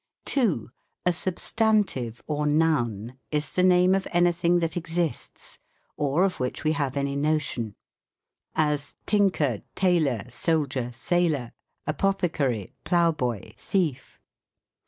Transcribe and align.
2. 0.25 0.71
A 1.05 1.13
Substantive 1.13 2.23
or 2.25 2.47
Noun 2.47 3.19
is 3.31 3.51
the 3.51 3.61
name 3.61 3.93
of 3.93 4.07
anything 4.09 4.57
that 4.57 4.75
exists, 4.75 5.59
or 5.95 6.23
of 6.25 6.39
which 6.39 6.63
we 6.63 6.71
have 6.71 6.97
any 6.97 7.15
notion; 7.15 7.75
as, 8.55 8.95
tinker, 9.05 9.61
tailor, 9.75 10.27
soldier, 10.27 10.91
sailor, 10.91 11.51
apothecary, 11.85 12.73
ploughhoy, 12.83 13.55
thief. 13.59 14.19